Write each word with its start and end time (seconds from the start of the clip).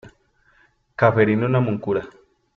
Ceferino 0.97 1.45
Namuncurá 1.47 2.03